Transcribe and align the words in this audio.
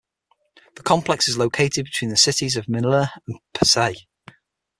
The 0.77 0.81
complex 0.81 1.27
is 1.27 1.37
located 1.37 1.85
between 1.85 2.09
the 2.09 2.17
cities 2.17 2.55
of 2.57 2.67
Manila 2.67 3.13
and 3.27 3.37
Pasay. 3.53 3.95